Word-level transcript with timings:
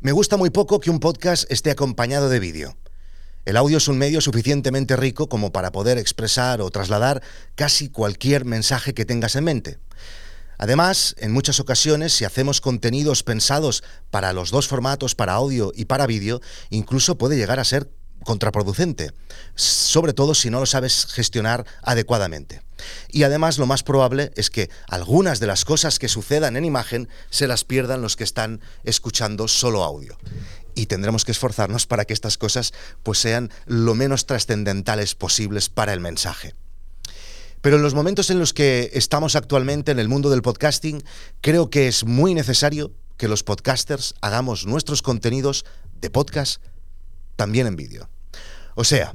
Me 0.00 0.12
gusta 0.12 0.36
muy 0.36 0.50
poco 0.50 0.78
que 0.78 0.90
un 0.90 1.00
podcast 1.00 1.50
esté 1.50 1.70
acompañado 1.70 2.28
de 2.28 2.38
vídeo. 2.38 2.76
El 3.46 3.56
audio 3.56 3.78
es 3.78 3.88
un 3.88 3.96
medio 3.96 4.20
suficientemente 4.20 4.94
rico 4.94 5.30
como 5.30 5.52
para 5.52 5.72
poder 5.72 5.96
expresar 5.96 6.60
o 6.60 6.70
trasladar 6.70 7.22
casi 7.54 7.88
cualquier 7.88 8.44
mensaje 8.44 8.92
que 8.92 9.06
tengas 9.06 9.36
en 9.36 9.44
mente. 9.44 9.78
Además, 10.58 11.14
en 11.18 11.32
muchas 11.32 11.60
ocasiones, 11.60 12.12
si 12.12 12.26
hacemos 12.26 12.60
contenidos 12.60 13.22
pensados 13.22 13.82
para 14.10 14.34
los 14.34 14.50
dos 14.50 14.68
formatos, 14.68 15.14
para 15.14 15.32
audio 15.32 15.72
y 15.74 15.86
para 15.86 16.06
vídeo, 16.06 16.42
incluso 16.68 17.16
puede 17.16 17.36
llegar 17.36 17.58
a 17.58 17.64
ser 17.64 17.90
contraproducente, 18.24 19.12
sobre 19.54 20.12
todo 20.12 20.34
si 20.34 20.50
no 20.50 20.60
lo 20.60 20.66
sabes 20.66 21.06
gestionar 21.06 21.64
adecuadamente. 21.82 22.62
Y 23.08 23.22
además 23.22 23.58
lo 23.58 23.66
más 23.66 23.82
probable 23.82 24.32
es 24.36 24.50
que 24.50 24.68
algunas 24.88 25.40
de 25.40 25.46
las 25.46 25.64
cosas 25.64 25.98
que 25.98 26.08
sucedan 26.08 26.56
en 26.56 26.64
imagen 26.64 27.08
se 27.30 27.46
las 27.46 27.64
pierdan 27.64 28.02
los 28.02 28.16
que 28.16 28.24
están 28.24 28.60
escuchando 28.84 29.48
solo 29.48 29.82
audio. 29.82 30.18
Y 30.74 30.86
tendremos 30.86 31.24
que 31.24 31.32
esforzarnos 31.32 31.86
para 31.86 32.04
que 32.04 32.12
estas 32.12 32.36
cosas 32.36 32.74
pues 33.02 33.18
sean 33.18 33.50
lo 33.64 33.94
menos 33.94 34.26
trascendentales 34.26 35.14
posibles 35.14 35.70
para 35.70 35.92
el 35.92 36.00
mensaje. 36.00 36.54
Pero 37.62 37.76
en 37.76 37.82
los 37.82 37.94
momentos 37.94 38.30
en 38.30 38.38
los 38.38 38.52
que 38.52 38.90
estamos 38.92 39.34
actualmente 39.34 39.90
en 39.90 39.98
el 39.98 40.08
mundo 40.08 40.28
del 40.30 40.42
podcasting, 40.42 41.02
creo 41.40 41.70
que 41.70 41.88
es 41.88 42.04
muy 42.04 42.34
necesario 42.34 42.92
que 43.16 43.28
los 43.28 43.42
podcasters 43.42 44.14
hagamos 44.20 44.66
nuestros 44.66 45.00
contenidos 45.00 45.64
de 45.94 46.10
podcast 46.10 46.62
también 47.36 47.66
en 47.66 47.76
vídeo. 47.76 48.08
O 48.74 48.84
sea, 48.84 49.14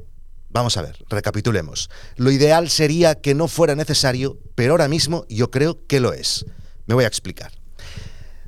vamos 0.50 0.78
a 0.78 0.82
ver, 0.82 1.04
recapitulemos. 1.10 1.90
Lo 2.16 2.32
ideal 2.32 2.70
sería 2.70 3.16
que 3.16 3.36
no 3.36 3.48
fuera 3.48 3.76
necesario, 3.76 4.40
pero 4.56 4.74
ahora 4.74 4.88
mismo 4.88 5.26
yo 5.30 5.52
creo 5.52 5.86
que 5.88 6.00
lo 6.00 6.14
es. 6.14 6.46
Me 6.86 6.96
voy 6.96 7.04
a 7.04 7.08
explicar. 7.08 7.52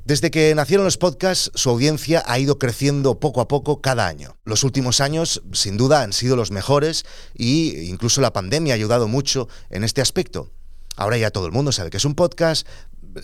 Desde 0.04 0.30
que 0.30 0.54
nacieron 0.54 0.84
los 0.84 0.98
podcasts, 0.98 1.50
su 1.54 1.70
audiencia 1.70 2.22
ha 2.26 2.38
ido 2.38 2.58
creciendo 2.58 3.18
poco 3.20 3.40
a 3.40 3.48
poco 3.48 3.80
cada 3.80 4.06
año. 4.06 4.36
Los 4.44 4.62
últimos 4.62 5.00
años, 5.00 5.42
sin 5.54 5.78
duda, 5.78 6.02
han 6.02 6.12
sido 6.12 6.36
los 6.36 6.50
mejores 6.50 7.06
y 7.34 7.88
incluso 7.88 8.20
la 8.20 8.34
pandemia 8.34 8.74
ha 8.74 8.76
ayudado 8.76 9.08
mucho 9.08 9.48
en 9.70 9.82
este 9.82 10.02
aspecto. 10.02 10.50
Ahora 10.96 11.16
ya 11.16 11.30
todo 11.30 11.46
el 11.46 11.52
mundo 11.52 11.72
sabe 11.72 11.88
que 11.88 11.96
es 11.96 12.04
un 12.04 12.14
podcast, 12.14 12.68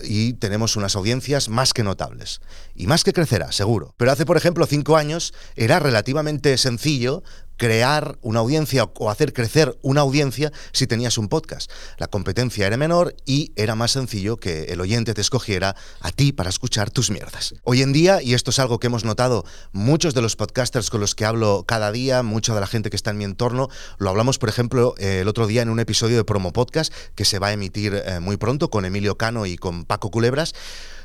y 0.05 0.34
tenemos 0.34 0.77
unas 0.77 0.96
audiencias 0.96 1.48
más 1.48 1.72
que 1.72 1.83
notables. 1.83 2.41
Y 2.74 2.86
más 2.86 3.05
que 3.05 3.12
crecerá, 3.12 3.52
seguro. 3.52 3.94
Pero 3.96 4.12
hace, 4.12 4.27
por 4.27 4.36
ejemplo, 4.36 4.66
cinco 4.66 4.96
años 4.96 5.34
era 5.56 5.78
relativamente 5.78 6.56
sencillo 6.58 7.22
crear 7.61 8.19
una 8.22 8.41
audiencia 8.41 8.91
o 8.98 9.11
hacer 9.11 9.34
crecer 9.34 9.78
una 9.83 10.00
audiencia 10.00 10.50
si 10.72 10.86
tenías 10.86 11.19
un 11.19 11.28
podcast. 11.28 11.70
La 11.98 12.06
competencia 12.06 12.67
era 12.67 12.78
menor 12.78 13.14
y 13.27 13.52
era 13.55 13.75
más 13.75 13.91
sencillo 13.91 14.39
que 14.39 14.64
el 14.72 14.80
oyente 14.80 15.12
te 15.12 15.20
escogiera 15.20 15.77
a 16.00 16.11
ti 16.11 16.33
para 16.33 16.48
escuchar 16.48 16.91
tus 16.91 17.11
mierdas. 17.11 17.55
Hoy 17.62 17.83
en 17.83 17.92
día, 17.92 18.22
y 18.22 18.33
esto 18.33 18.48
es 18.48 18.58
algo 18.61 18.80
que 18.80 18.86
hemos 18.86 19.05
notado 19.05 19.44
muchos 19.72 20.14
de 20.14 20.22
los 20.22 20.36
podcasters 20.36 20.89
con 20.89 21.02
los 21.02 21.14
que 21.14 21.27
hablo 21.27 21.64
cada 21.69 21.92
día, 21.92 22.22
mucha 22.22 22.55
de 22.55 22.61
la 22.61 22.67
gente 22.67 22.89
que 22.89 22.97
está 22.97 23.11
en 23.11 23.19
mi 23.19 23.25
entorno, 23.25 23.69
lo 23.98 24.08
hablamos, 24.08 24.39
por 24.39 24.48
ejemplo, 24.48 24.95
el 24.97 25.28
otro 25.28 25.47
día 25.47 25.61
en 25.61 25.69
un 25.69 25.80
episodio 25.80 26.17
de 26.17 26.24
Promo 26.24 26.55
Podcast 26.55 26.91
que 27.14 27.27
se 27.27 27.39
va 27.39 27.48
a 27.48 27.52
emitir 27.52 27.92
eh, 27.92 28.20
muy 28.20 28.39
pronto 28.39 28.70
con 28.70 28.86
Emilio 28.86 29.19
Cano 29.19 29.45
y 29.45 29.58
con 29.58 29.84
Paco 29.84 30.11
Culebras, 30.11 30.55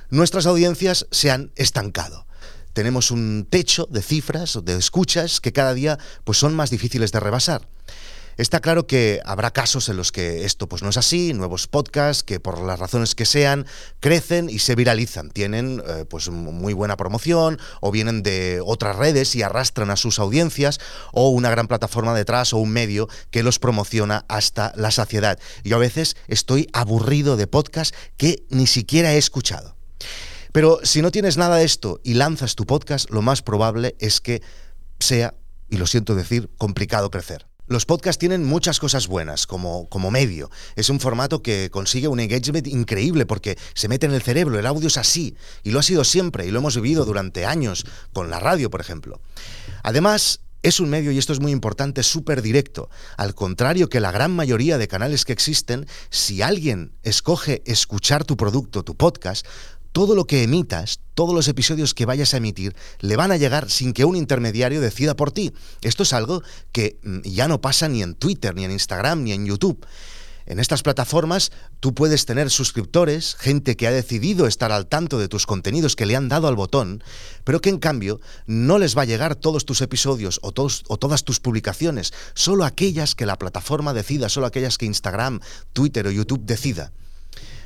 nuestras 0.10 0.46
audiencias 0.46 1.06
se 1.12 1.32
han 1.32 1.52
estancado 1.58 2.26
tenemos 2.76 3.10
un 3.10 3.48
techo 3.50 3.88
de 3.90 4.04
cifras, 4.04 4.60
de 4.64 4.78
escuchas, 4.78 5.40
que 5.40 5.54
cada 5.54 5.74
día 5.74 5.98
pues, 6.26 6.38
son 6.38 6.54
más 6.54 6.70
difíciles 6.70 7.12
de 7.14 7.22
rebasar. 7.22 7.68
Está 8.38 8.60
claro 8.60 8.86
que 8.86 9.22
habrá 9.24 9.52
casos 9.52 9.88
en 9.88 9.96
los 9.96 10.12
que 10.12 10.44
esto 10.44 10.68
pues 10.68 10.84
no 10.84 10.90
es 10.90 10.98
así, 10.98 11.34
nuevos 11.34 11.68
podcasts 11.68 12.22
que 12.22 12.42
por 12.42 12.60
las 12.60 12.78
razones 12.78 13.16
que 13.16 13.26
sean 13.26 13.66
crecen 14.02 14.50
y 14.50 14.60
se 14.60 14.76
viralizan, 14.76 15.32
tienen 15.32 15.82
eh, 15.88 16.04
pues 16.04 16.28
muy 16.28 16.74
buena 16.74 16.98
promoción 16.98 17.60
o 17.80 17.92
vienen 17.92 18.24
de 18.24 18.62
otras 18.62 18.98
redes 18.98 19.38
y 19.38 19.42
arrastran 19.42 19.90
a 19.90 19.96
sus 19.96 20.20
audiencias 20.20 20.82
o 21.14 21.30
una 21.30 21.50
gran 21.50 21.70
plataforma 21.70 22.14
detrás 22.14 22.52
o 22.52 22.58
un 22.58 22.72
medio 22.72 23.08
que 23.32 23.42
los 23.42 23.58
promociona 23.58 24.26
hasta 24.28 24.74
la 24.76 24.92
saciedad. 24.92 25.40
Yo 25.64 25.78
a 25.78 25.80
veces 25.80 26.18
estoy 26.28 26.68
aburrido 26.74 27.38
de 27.38 27.48
podcasts 27.48 27.98
que 28.18 28.44
ni 28.50 28.68
siquiera 28.68 29.14
he 29.14 29.18
escuchado. 29.18 29.78
Pero 30.56 30.80
si 30.84 31.02
no 31.02 31.12
tienes 31.12 31.36
nada 31.36 31.58
de 31.58 31.66
esto 31.66 32.00
y 32.02 32.14
lanzas 32.14 32.56
tu 32.56 32.66
podcast, 32.66 33.10
lo 33.10 33.22
más 33.22 33.42
probable 33.42 33.94
es 34.00 34.22
que 34.22 34.42
sea, 35.02 35.36
y 35.70 35.76
lo 35.76 35.86
siento 35.86 36.16
decir, 36.16 36.50
complicado 36.58 37.12
crecer. 37.12 37.46
Los 37.68 37.86
podcasts 37.86 38.20
tienen 38.20 38.46
muchas 38.46 38.80
cosas 38.80 39.08
buenas 39.08 39.48
como, 39.48 39.90
como 39.90 40.12
medio. 40.12 40.50
Es 40.78 40.90
un 40.90 41.02
formato 41.02 41.42
que 41.42 41.70
consigue 41.72 42.08
un 42.08 42.22
engagement 42.22 42.68
increíble 42.68 43.26
porque 43.26 43.58
se 43.74 43.90
mete 43.90 44.06
en 44.06 44.14
el 44.14 44.22
cerebro, 44.22 44.58
el 44.58 44.66
audio 44.66 44.88
es 44.88 44.96
así, 44.96 45.36
y 45.64 45.72
lo 45.72 45.80
ha 45.80 45.84
sido 45.84 46.06
siempre, 46.06 46.48
y 46.48 46.52
lo 46.52 46.60
hemos 46.60 46.78
vivido 46.78 47.04
durante 47.04 47.46
años 47.46 47.86
con 48.14 48.30
la 48.30 48.40
radio, 48.40 48.70
por 48.70 48.80
ejemplo. 48.80 49.20
Además, 49.84 50.40
es 50.66 50.80
un 50.80 50.90
medio, 50.90 51.12
y 51.12 51.20
esto 51.20 51.32
es 51.32 51.40
muy 51.40 51.52
importante, 51.52 52.02
súper 52.02 52.42
directo. 52.42 52.90
Al 53.18 53.36
contrario 53.36 53.88
que 53.88 54.00
la 54.00 54.12
gran 54.12 54.32
mayoría 54.32 54.80
de 54.80 54.88
canales 54.88 55.24
que 55.24 55.32
existen, 55.32 55.86
si 56.10 56.42
alguien 56.42 56.94
escoge 57.04 57.62
escuchar 57.68 58.24
tu 58.24 58.36
producto, 58.36 58.82
tu 58.82 58.96
podcast, 58.98 59.46
todo 59.96 60.14
lo 60.14 60.28
que 60.28 60.44
emitas, 60.44 61.00
todos 61.14 61.34
los 61.34 61.48
episodios 61.48 61.94
que 61.94 62.06
vayas 62.06 62.34
a 62.34 62.38
emitir, 62.38 62.76
le 63.00 63.16
van 63.16 63.32
a 63.32 63.38
llegar 63.38 63.72
sin 63.72 63.94
que 63.94 64.04
un 64.04 64.18
intermediario 64.18 64.82
decida 64.82 65.16
por 65.16 65.32
ti. 65.32 65.54
Esto 65.82 66.04
es 66.04 66.12
algo 66.12 66.44
que 66.74 67.00
mm, 67.02 67.22
ya 67.22 67.48
no 67.48 67.62
pasa 67.62 67.88
ni 67.88 68.04
en 68.04 68.14
Twitter, 68.14 68.54
ni 68.56 68.66
en 68.66 68.72
Instagram, 68.72 69.24
ni 69.24 69.32
en 69.32 69.46
YouTube. 69.46 69.86
En 70.48 70.60
estas 70.60 70.84
plataformas 70.84 71.54
tú 71.80 71.94
puedes 71.94 72.26
tener 72.26 72.50
suscriptores, 72.50 73.38
gente 73.40 73.78
que 73.78 73.88
ha 73.88 73.92
decidido 73.92 74.48
estar 74.48 74.74
al 74.74 74.88
tanto 74.88 75.18
de 75.18 75.30
tus 75.30 75.46
contenidos, 75.46 75.96
que 75.96 76.06
le 76.06 76.18
han 76.18 76.28
dado 76.28 76.50
al 76.50 76.58
botón, 76.58 77.02
pero 77.46 77.62
que 77.62 77.70
en 77.70 77.80
cambio 77.80 78.20
no 78.48 78.80
les 78.80 78.98
va 78.98 79.04
a 79.04 79.06
llegar 79.06 79.36
todos 79.36 79.64
tus 79.64 79.80
episodios 79.80 80.42
o, 80.44 80.50
o 80.50 80.98
todas 80.98 81.24
tus 81.24 81.40
publicaciones, 81.40 82.12
solo 82.34 82.66
aquellas 82.66 83.16
que 83.16 83.26
la 83.26 83.40
plataforma 83.40 83.94
decida, 83.94 84.28
solo 84.28 84.48
aquellas 84.48 84.78
que 84.78 84.88
Instagram, 84.88 85.40
Twitter 85.72 86.06
o 86.06 86.12
YouTube 86.12 86.44
decida 86.44 86.92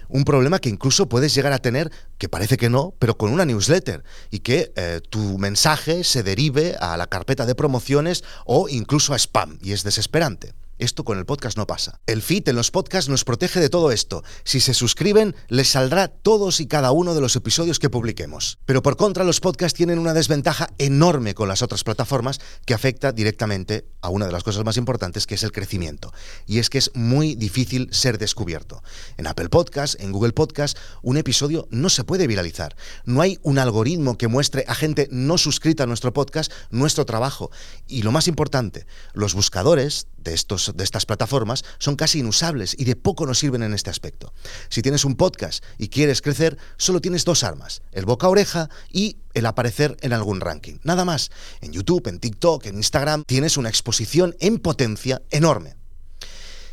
un 0.10 0.26
problema 0.26 0.60
que 0.60 0.70
incluso 0.70 1.08
puedes 1.08 1.34
llegar 1.34 1.54
a 1.54 1.60
tener, 1.60 1.92
que 2.18 2.28
parece 2.28 2.58
que 2.58 2.70
no, 2.70 2.94
pero 3.00 3.18
con 3.18 3.32
una 3.32 3.46
newsletter, 3.46 4.04
y 4.30 4.40
que 4.40 4.74
eh, 4.76 5.00
tu 5.10 5.38
mensaje 5.38 6.04
se 6.04 6.24
derive 6.24 6.76
a 6.82 6.98
la 6.98 7.08
carpeta 7.08 7.46
de 7.46 7.56
promociones 7.56 8.24
o 8.46 8.68
incluso 8.68 9.14
a 9.14 9.18
spam, 9.18 9.58
y 9.62 9.72
es 9.72 9.84
desesperante. 9.84 10.54
Esto 10.80 11.04
con 11.04 11.18
el 11.18 11.26
podcast 11.26 11.58
no 11.58 11.68
pasa. 11.68 12.00
El 12.08 12.22
feed 12.22 12.48
en 12.48 12.56
los 12.56 12.72
podcasts 12.72 13.10
nos 13.10 13.26
protege 13.26 13.60
de 13.60 13.68
todo 13.68 13.92
esto. 13.92 14.24
Si 14.46 14.62
se 14.62 14.74
suscriben, 14.74 15.36
les 15.50 15.68
saldrá 15.68 16.08
todos 16.08 16.62
y 16.62 16.68
cada 16.68 16.94
uno 16.94 17.14
de 17.14 17.20
los 17.20 17.36
episodios 17.36 17.80
que 17.80 17.90
publiquemos. 17.90 18.60
Pero 18.66 18.82
por 18.82 18.96
contra, 18.96 19.26
los 19.26 19.42
podcasts 19.42 19.76
tienen 19.76 20.00
una 20.00 20.14
desventaja 20.14 20.70
enorme 20.78 21.36
con 21.36 21.50
las 21.50 21.62
otras 21.62 21.84
plataformas 21.84 22.40
que 22.66 22.74
afecta 22.74 23.12
directamente 23.12 23.90
a 24.00 24.08
una 24.08 24.26
de 24.26 24.32
las 24.32 24.46
cosas 24.46 24.64
más 24.64 24.78
importantes, 24.78 25.28
que 25.28 25.36
es 25.36 25.44
el 25.44 25.52
crecimiento. 25.52 26.14
Y 26.46 26.60
es 26.60 26.70
que 26.70 26.78
es 26.78 26.92
muy 26.94 27.36
difícil 27.36 27.90
ser 27.92 28.18
descubierto. 28.18 28.82
En 29.18 29.28
Apple 29.28 29.50
Podcasts, 29.50 29.98
en 30.00 30.14
Google 30.14 30.32
Podcasts, 30.32 30.80
un 31.02 31.18
episodio 31.18 31.68
no 31.72 31.90
se 31.90 32.06
puede 32.06 32.26
viralizar. 32.26 32.78
No 33.04 33.20
hay 33.20 33.38
un 33.44 33.60
algoritmo 33.60 34.18
que 34.18 34.30
muestre 34.30 34.64
a 34.66 34.76
gente 34.76 35.10
no 35.12 35.38
suscrita 35.38 35.84
a 35.84 35.88
nuestro 35.88 36.14
podcast 36.14 36.54
nuestro 36.70 37.06
trabajo. 37.06 37.52
Y 37.86 38.04
lo 38.04 38.14
más 38.14 38.30
importante, 38.30 38.86
los 39.14 39.34
buscadores 39.34 40.08
de, 40.30 40.36
estos, 40.36 40.72
de 40.76 40.84
estas 40.84 41.06
plataformas 41.06 41.64
son 41.80 41.96
casi 41.96 42.20
inusables 42.20 42.76
y 42.78 42.86
de 42.86 42.96
poco 42.96 43.26
nos 43.26 43.40
sirven 43.40 43.64
en 43.64 43.74
este 43.74 43.90
aspecto. 43.90 44.34
Si 44.70 44.82
tienes 44.82 45.06
un 45.06 45.16
podcast 45.16 45.64
y 45.78 45.90
quieres 45.90 46.22
crecer, 46.22 46.58
solo 46.78 47.02
tienes 47.02 47.26
dos 47.26 47.44
armas, 47.44 47.82
el 47.92 48.06
boca 48.06 48.28
a 48.28 48.30
oreja 48.30 48.70
y 48.92 49.18
el 49.34 49.46
aparecer 49.46 49.98
en 50.02 50.14
algún 50.14 50.40
ranking. 50.40 50.78
Nada 50.84 51.06
más. 51.06 51.32
En 51.62 51.72
YouTube, 51.72 52.08
en 52.08 52.20
TikTok, 52.20 52.66
en 52.68 52.76
Instagram, 52.76 53.24
tienes 53.26 53.58
una 53.58 53.70
exposición 53.70 54.36
en 54.40 54.60
potencia 54.60 55.22
enorme. 55.32 55.76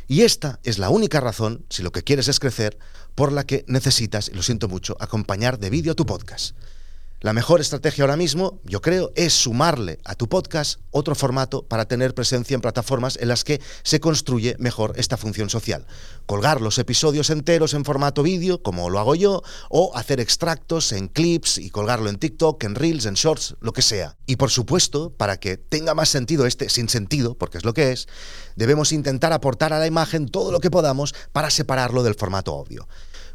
Y 0.07 0.21
esta 0.21 0.59
es 0.63 0.77
la 0.77 0.89
única 0.89 1.19
razón, 1.19 1.65
si 1.69 1.83
lo 1.83 1.91
que 1.91 2.03
quieres 2.03 2.27
es 2.27 2.39
crecer, 2.39 2.77
por 3.15 3.31
la 3.33 3.45
que 3.45 3.65
necesitas, 3.67 4.29
y 4.29 4.33
lo 4.33 4.43
siento 4.43 4.69
mucho, 4.69 4.95
acompañar 4.99 5.59
de 5.59 5.69
vídeo 5.69 5.95
tu 5.95 6.05
podcast. 6.05 6.55
La 7.19 7.33
mejor 7.33 7.61
estrategia 7.61 8.03
ahora 8.03 8.15
mismo, 8.15 8.61
yo 8.63 8.79
creo, 8.79 9.11
es 9.15 9.33
sumarle 9.33 9.97
a 10.03 10.13
tu 10.13 10.29
podcast 10.29 10.79
otro 10.91 11.15
formato 11.15 11.63
para 11.63 11.87
tener 11.87 12.13
presencia 12.13 12.53
en 12.53 12.61
plataformas 12.61 13.17
en 13.19 13.29
las 13.29 13.43
que 13.43 13.59
se 13.81 13.99
construye 13.99 14.55
mejor 14.59 14.93
esta 14.97 15.17
función 15.17 15.49
social. 15.49 15.87
Colgar 16.27 16.61
los 16.61 16.77
episodios 16.77 17.31
enteros 17.31 17.73
en 17.73 17.85
formato 17.85 18.21
vídeo, 18.21 18.61
como 18.61 18.91
lo 18.91 18.99
hago 18.99 19.15
yo, 19.15 19.41
o 19.71 19.97
hacer 19.97 20.19
extractos 20.19 20.91
en 20.91 21.07
clips 21.07 21.57
y 21.57 21.71
colgarlo 21.71 22.11
en 22.11 22.19
TikTok, 22.19 22.63
en 22.63 22.75
Reels, 22.75 23.07
en 23.07 23.15
Shorts, 23.15 23.55
lo 23.61 23.73
que 23.73 23.81
sea. 23.81 24.15
Y 24.27 24.35
por 24.35 24.51
supuesto, 24.51 25.09
para 25.09 25.39
que 25.39 25.57
tenga 25.57 25.95
más 25.95 26.09
sentido 26.09 26.45
este 26.45 26.69
sin 26.69 26.87
sentido, 26.87 27.35
porque 27.35 27.57
es 27.57 27.65
lo 27.65 27.73
que 27.73 27.93
es, 27.93 28.07
debemos 28.55 28.91
intentar 28.91 29.33
aportar 29.33 29.73
a 29.73 29.79
la 29.79 29.87
imagen 29.87 30.29
todo 30.29 30.51
lo 30.51 30.59
que 30.59 30.69
podamos 30.69 31.15
para 31.31 31.49
separarlo 31.49 32.03
del 32.03 32.13
formato 32.13 32.53
obvio. 32.53 32.87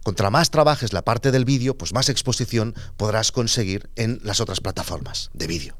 Contra 0.02 0.30
más 0.30 0.50
trabajes 0.50 0.92
la 0.92 1.02
parte 1.02 1.30
del 1.30 1.44
vídeo, 1.44 1.76
pues 1.76 1.92
más 1.92 2.08
exposición 2.08 2.74
podrás 2.96 3.32
conseguir 3.32 3.90
en 3.96 4.20
las 4.22 4.40
otras 4.40 4.60
plataformas 4.60 5.30
de 5.32 5.46
vídeo. 5.46 5.76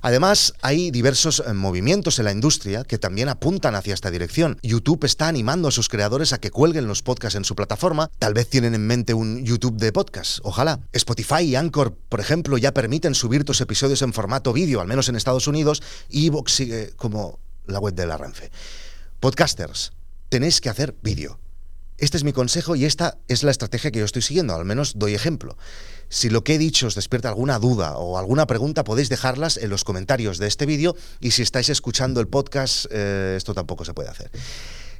Además, 0.00 0.54
hay 0.62 0.90
diversos 0.90 1.42
eh, 1.44 1.52
movimientos 1.52 2.18
en 2.18 2.26
la 2.26 2.32
industria 2.32 2.84
que 2.84 2.98
también 2.98 3.28
apuntan 3.28 3.74
hacia 3.74 3.94
esta 3.94 4.10
dirección. 4.10 4.58
YouTube 4.62 5.04
está 5.04 5.28
animando 5.28 5.68
a 5.68 5.72
sus 5.72 5.88
creadores 5.88 6.32
a 6.32 6.38
que 6.38 6.50
cuelguen 6.50 6.86
los 6.86 7.02
podcasts 7.02 7.36
en 7.36 7.44
su 7.44 7.56
plataforma. 7.56 8.10
Tal 8.18 8.34
vez 8.34 8.48
tienen 8.48 8.74
en 8.74 8.86
mente 8.86 9.14
un 9.14 9.44
YouTube 9.44 9.76
de 9.76 9.92
podcast, 9.92 10.38
ojalá. 10.42 10.80
Spotify 10.92 11.42
y 11.42 11.56
Anchor, 11.56 11.96
por 12.08 12.20
ejemplo, 12.20 12.58
ya 12.58 12.72
permiten 12.72 13.14
subir 13.14 13.44
tus 13.44 13.60
episodios 13.60 14.02
en 14.02 14.12
formato 14.12 14.52
vídeo, 14.52 14.80
al 14.80 14.88
menos 14.88 15.08
en 15.08 15.16
Estados 15.16 15.46
Unidos, 15.46 15.82
y 16.08 16.26
Evox 16.26 16.52
sigue 16.52 16.92
como 16.96 17.40
la 17.66 17.80
web 17.80 17.94
de 17.94 18.06
la 18.06 18.16
Renfe. 18.16 18.50
Podcasters, 19.20 19.92
tenéis 20.28 20.60
que 20.60 20.68
hacer 20.68 20.94
vídeo. 21.02 21.40
Este 21.98 22.16
es 22.16 22.22
mi 22.22 22.32
consejo 22.32 22.76
y 22.76 22.84
esta 22.84 23.18
es 23.26 23.42
la 23.42 23.50
estrategia 23.50 23.90
que 23.90 23.98
yo 23.98 24.04
estoy 24.04 24.22
siguiendo, 24.22 24.54
al 24.54 24.64
menos 24.64 24.92
doy 24.96 25.14
ejemplo. 25.14 25.58
Si 26.08 26.30
lo 26.30 26.44
que 26.44 26.54
he 26.54 26.58
dicho 26.58 26.86
os 26.86 26.94
despierta 26.94 27.28
alguna 27.28 27.58
duda 27.58 27.98
o 27.98 28.18
alguna 28.18 28.46
pregunta, 28.46 28.84
podéis 28.84 29.08
dejarlas 29.08 29.56
en 29.56 29.68
los 29.68 29.82
comentarios 29.82 30.38
de 30.38 30.46
este 30.46 30.64
vídeo 30.64 30.94
y 31.20 31.32
si 31.32 31.42
estáis 31.42 31.68
escuchando 31.70 32.20
el 32.20 32.28
podcast, 32.28 32.86
eh, 32.90 33.34
esto 33.36 33.52
tampoco 33.52 33.84
se 33.84 33.94
puede 33.94 34.10
hacer. 34.10 34.30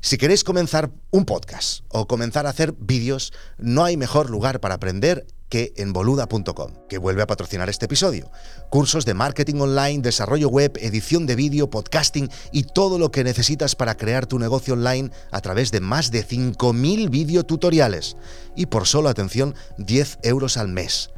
Si 0.00 0.18
queréis 0.18 0.42
comenzar 0.42 0.90
un 1.10 1.24
podcast 1.24 1.84
o 1.88 2.08
comenzar 2.08 2.46
a 2.46 2.50
hacer 2.50 2.74
vídeos, 2.78 3.32
no 3.58 3.84
hay 3.84 3.96
mejor 3.96 4.28
lugar 4.28 4.58
para 4.58 4.74
aprender 4.74 5.24
que 5.48 5.72
en 5.76 5.92
boluda.com, 5.92 6.72
que 6.88 6.98
vuelve 6.98 7.22
a 7.22 7.26
patrocinar 7.26 7.68
este 7.68 7.86
episodio. 7.86 8.30
Cursos 8.70 9.04
de 9.04 9.14
marketing 9.14 9.60
online, 9.60 10.02
desarrollo 10.02 10.48
web, 10.48 10.78
edición 10.80 11.26
de 11.26 11.36
vídeo, 11.36 11.70
podcasting 11.70 12.30
y 12.52 12.64
todo 12.64 12.98
lo 12.98 13.10
que 13.10 13.24
necesitas 13.24 13.74
para 13.74 13.96
crear 13.96 14.26
tu 14.26 14.38
negocio 14.38 14.74
online 14.74 15.10
a 15.30 15.40
través 15.40 15.70
de 15.70 15.80
más 15.80 16.10
de 16.10 16.26
5.000 16.26 17.10
videotutoriales. 17.10 18.16
Y 18.56 18.66
por 18.66 18.86
solo, 18.86 19.08
atención, 19.08 19.54
10 19.78 20.18
euros 20.22 20.56
al 20.56 20.68
mes. 20.68 21.10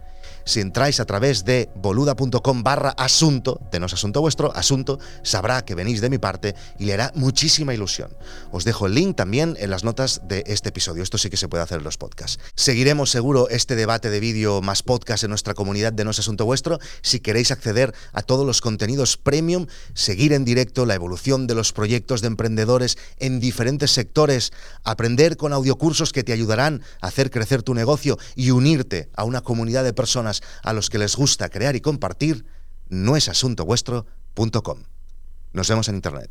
Si 0.45 0.61
entráis 0.61 1.01
a 1.01 1.05
través 1.05 1.45
de 1.45 1.69
boluda.com 1.77 2.63
barra 2.63 2.91
asunto, 2.91 3.61
de 3.71 3.81
no 3.81 3.87
es 3.87 3.93
asunto 3.93 4.21
vuestro, 4.21 4.55
asunto, 4.57 4.99
sabrá 5.23 5.65
que 5.65 5.75
venís 5.75 6.01
de 6.01 6.11
mi 6.11 6.19
parte 6.19 6.55
y 6.79 6.87
le 6.87 6.95
hará 6.95 7.13
muchísima 7.15 7.75
ilusión. 7.75 8.11
Os 8.51 8.65
dejo 8.65 8.87
el 8.87 8.95
link 8.95 9.17
también 9.17 9.57
en 9.59 9.71
las 9.71 9.85
notas 9.85 10.23
de 10.25 10.45
este 10.47 10.71
episodio. 10.71 11.03
Esto 11.03 11.19
sí 11.19 11.31
que 11.31 11.37
se 11.37 11.49
puede 11.49 11.63
hacer 11.63 11.79
en 11.79 11.85
los 11.85 11.99
podcasts. 11.99 12.39
Seguiremos 12.55 13.11
seguro 13.11 13.49
este 13.49 13.77
debate 13.77 14.11
de 14.11 14.21
vídeo 14.21 14.61
más 14.63 14.83
podcast 14.83 15.25
en 15.25 15.31
nuestra 15.31 15.55
comunidad 15.55 15.93
de 15.93 16.05
No 16.05 16.11
es 16.11 16.19
asunto 16.19 16.45
vuestro. 16.45 16.79
Si 17.03 17.21
queréis 17.21 17.51
acceder 17.51 17.95
a 18.13 18.23
todos 18.23 18.47
los 18.47 18.61
contenidos 18.61 19.17
premium, 19.17 19.67
seguir 19.95 20.33
en 20.33 20.45
directo 20.45 20.87
la 20.87 20.95
evolución 20.95 21.47
de 21.47 21.55
los 21.55 21.73
proyectos 21.73 22.21
de 22.21 22.29
emprendedores 22.29 22.99
en 23.19 23.41
diferentes 23.41 23.91
sectores, 23.91 24.53
aprender 24.85 25.37
con 25.37 25.53
audiocursos 25.53 26.13
que 26.13 26.25
te 26.25 26.33
ayudarán 26.33 26.83
a 27.01 27.09
hacer 27.09 27.31
crecer 27.31 27.63
tu 27.63 27.75
negocio 27.75 28.19
y 28.35 28.51
unirte 28.51 29.09
a 29.15 29.25
una 29.25 29.41
comunidad 29.41 29.85
de 29.85 29.93
a 30.63 30.73
los 30.73 30.91
que 30.91 30.99
les 30.99 31.17
gusta 31.17 31.49
crear 31.49 31.77
y 31.77 31.81
compartir, 31.81 32.47
no 32.89 33.17
es 33.17 33.29
asunto 33.29 33.65
vuestro.com. 33.65 34.85
Nos 35.53 35.69
vemos 35.69 35.89
en 35.89 35.97
Internet. 35.97 36.31